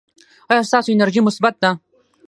ایا 0.49 0.67
ستاسو 0.69 0.89
انرژي 0.93 1.21
مثبت 1.27 1.55
ده؟ 1.63 1.71